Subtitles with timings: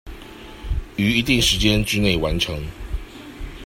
[0.95, 2.65] 於一定時間之内完成